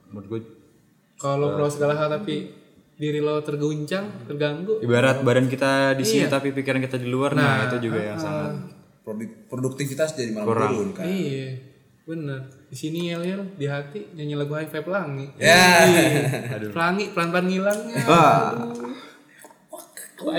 [0.08, 0.40] menurut gue
[1.16, 2.52] Kalau lo pro segala hal tapi
[2.94, 6.32] diri lo terguncang, terganggu, ibarat badan kita di sini Iya.
[6.32, 8.70] tapi pikiran kita di luar nah, itu juga yang sangat
[9.02, 10.72] Produk- produktivitas jadi malah Kurang.
[10.72, 11.04] turun kan.
[11.04, 11.60] Iya,
[12.04, 12.40] bener.
[12.66, 15.28] Di sini yel yel di hati nyanyi lagu High Five Pelangi.
[15.36, 15.60] Ya.
[15.84, 16.70] Iya.
[16.76, 18.00] Pelangi pelan-pelan ngilangnya.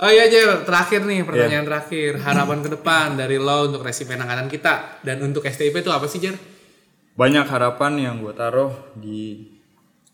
[0.00, 2.24] Oh iya Jer, terakhir nih pertanyaan terakhir.
[2.24, 5.04] Harapan ke depan dari lo untuk resimen angkatan kita.
[5.04, 6.40] Dan untuk STIP itu apa sih Jer?
[7.20, 9.44] banyak harapan yang gue taruh di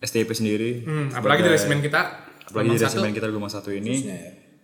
[0.03, 0.71] STP sendiri.
[0.83, 2.27] Hmm, apalagi di resimen kita.
[2.47, 3.95] apalagi di resimen kita rumah satu ini.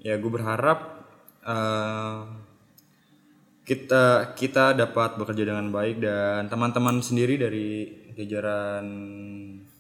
[0.03, 0.19] Ya.
[0.19, 1.07] Gue berharap
[1.47, 2.19] eh,
[3.63, 7.87] kita kita dapat bekerja dengan baik dan teman-teman sendiri dari
[8.19, 8.87] jajaran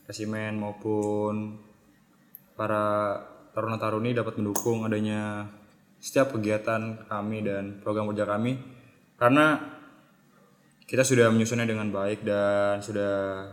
[0.07, 1.59] resimen maupun
[2.63, 3.19] para
[3.51, 5.51] taruna-taruni dapat mendukung adanya
[5.99, 8.55] setiap kegiatan kami dan program kerja kami.
[9.19, 9.59] Karena
[10.87, 13.51] kita sudah menyusunnya dengan baik dan sudah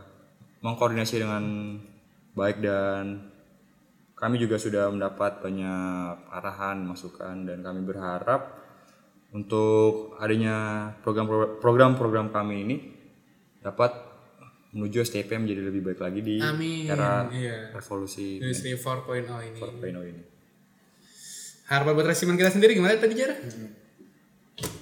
[0.62, 1.43] mengkoordinasi dengan
[2.38, 3.34] baik dan
[4.13, 8.62] kami juga sudah mendapat banyak arahan, masukan dan kami berharap
[9.34, 12.78] untuk adanya program-program kami ini
[13.65, 14.09] dapat
[14.69, 17.73] menuju STP menjadi lebih baik lagi di Amin, era iya.
[17.73, 19.58] revolusi Industri 4.0 ini.
[19.58, 20.21] 4.0 ini.
[21.65, 23.34] Harapan buat resimen kita sendiri gimana tadi Jer?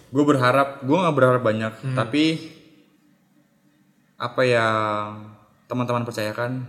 [0.07, 1.95] Gue berharap, gue nggak berharap banyak, Hmm.
[1.95, 2.55] tapi
[4.17, 5.35] apa yang
[5.67, 6.63] teman-teman percayakan,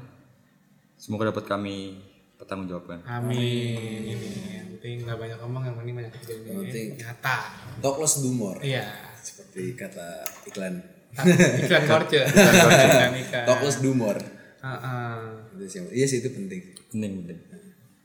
[0.95, 2.03] semoga dapat kami
[2.37, 3.03] pertanggungjawabkan.
[3.05, 3.39] Amin.
[4.05, 6.51] Ini yang penting nggak banyak ngomong, yang penting banyak kerja ini.
[6.67, 6.89] penting.
[6.99, 7.39] Nyata.
[7.79, 8.59] Talk less do more.
[8.59, 8.91] Iya.
[9.19, 10.07] Seperti kata
[10.47, 10.98] iklan.
[11.67, 12.21] Iklan korce.
[12.27, 13.13] Iklan
[15.69, 16.61] sih, iya sih itu penting.
[16.91, 17.39] Penting, penting.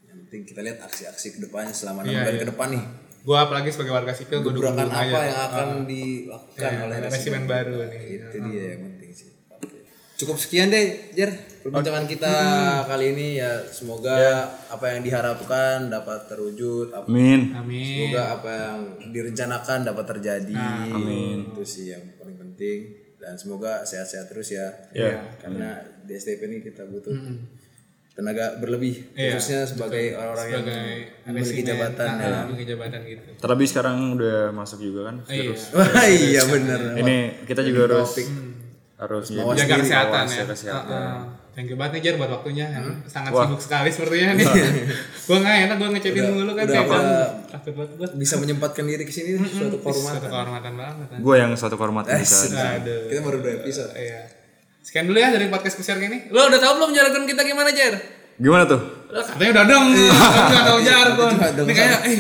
[0.04, 2.42] Yang penting kita lihat aksi-aksi ke depannya selama Iya, enam bulan iya.
[2.44, 2.84] ke depan nih.
[3.24, 4.84] Gua apalagi sebagai warga sipil gue dukung aja.
[4.92, 8.02] apa yang akan dilakukan Iya, oleh resimen baru nih.
[8.20, 9.30] Itu dia yang penting sih.
[9.48, 9.78] Oke.
[10.20, 11.32] Cukup sekian deh, Jer.
[11.64, 12.36] Perbincangan kita
[12.84, 16.92] kali ini ya semoga apa yang diharapkan dapat terwujud.
[16.92, 17.56] Apa, Amin.
[17.56, 18.12] Amin.
[18.12, 18.80] Semoga apa yang
[19.16, 20.60] direncanakan dapat terjadi.
[20.92, 21.56] Amin.
[21.56, 24.68] Itu sih yang paling penting dan semoga sehat-sehat terus ya.
[24.92, 25.24] Ya.
[25.40, 27.16] Karena di STP ini kita butuh
[28.14, 30.92] tenaga berlebih Iya, khususnya sebagai orang-orang yang Sebagai
[31.26, 32.40] memiliki jabatan ah, ya.
[32.46, 33.22] memiliki jabatan gitu.
[33.42, 35.16] Terlebih sekarang udah masuk juga kan.
[35.26, 35.56] Iya.
[35.80, 36.80] Wah iya bener.
[37.00, 37.16] Ini
[37.50, 38.28] kita juga harus topik.
[38.94, 40.44] harus Mawas Jaga kesehatan ya.
[40.46, 40.94] kesehatan.
[40.94, 41.43] Heeh.
[41.54, 43.46] Thank you banget nih Jar buat waktunya yang sangat Wah.
[43.46, 44.46] sibuk sekali sepertinya nih.
[45.28, 47.14] gue nggak enak gue ngechatin mulu kan udah kayak apa- kamu.
[47.48, 48.08] takut banget gue.
[48.18, 50.28] bisa menyempatkan diri ke sini suatu Suatu kehormatan.
[50.28, 51.06] kehormatan banget.
[51.08, 51.18] kan.
[51.20, 52.50] Gue yang satu kehormatan Eh, bisa.
[52.50, 53.02] Aduh.
[53.06, 53.94] Kita baru dua episode.
[53.94, 54.22] Iya.
[54.82, 56.28] Sekian dulu ya dari podcast spesial ini.
[56.28, 57.94] Lo udah tahu belum jargon kita gimana Jar?
[58.36, 58.82] Gimana tuh?
[59.08, 59.86] Lo katanya udah dong.
[59.94, 61.32] Tapi nggak tahu jargon.
[61.54, 61.68] Dong.
[61.70, 62.20] Ini kayak eh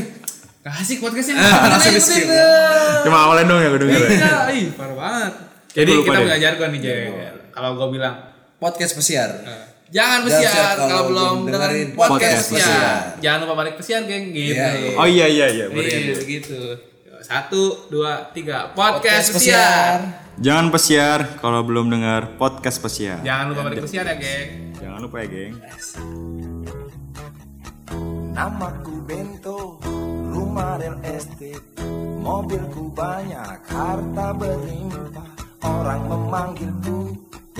[0.64, 1.42] kasih podcastnya.
[1.42, 3.02] langsung dong.
[3.04, 4.00] Cuma awalnya dong ya gue denger.
[4.06, 5.34] Iya, ih parah banget.
[5.74, 6.98] Jadi Gua kita punya jargon nih Jar.
[7.50, 8.16] Kalau gue bilang
[8.64, 9.30] Podcast pesiar.
[9.44, 12.64] Jangan Jangan pesiar kalau kalau belum dengerin dengerin podcast podcast pesiar.
[12.64, 13.02] pesiar.
[13.20, 14.26] Jangan lupa balik pesiar, geng.
[14.32, 14.56] Gitu.
[14.56, 14.68] Iya.
[14.96, 15.66] Oh iya iya iya.
[15.68, 16.60] Iya, begitu.
[17.20, 18.72] Satu, dua, tiga.
[18.72, 19.60] Podcast, Podcast pesiar.
[19.60, 19.98] pesiar.
[20.40, 23.20] Jangan pesiar kalau belum dengar podcast pesiar.
[23.20, 24.50] Jangan lupa balik pesiar ya, geng.
[24.80, 25.54] Jangan lupa ya, geng.
[28.34, 29.78] Namaku Bento,
[30.34, 31.62] rumah real estate
[32.18, 35.30] Mobilku banyak, harta berlimpah
[35.62, 37.14] Orang memanggilku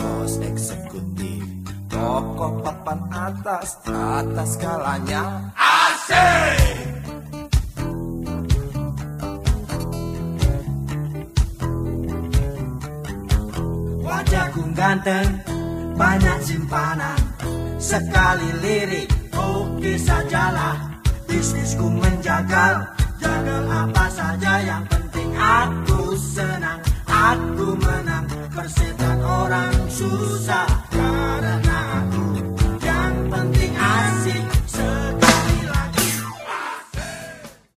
[0.04, 1.44] bos eksekutif.
[1.88, 5.24] Pokok papan atas, atas skalanya.
[5.56, 6.92] Asik!
[14.04, 15.30] Wajahku ganteng,
[15.96, 17.20] banyak simpanan.
[17.80, 21.00] Sekali lirik, oke sajalah.
[21.30, 22.88] Bisnisku menjagal,
[23.20, 25.30] jagal apa saja Yang penting.
[25.34, 32.06] Aku senang, aku menang persetan orang susah karena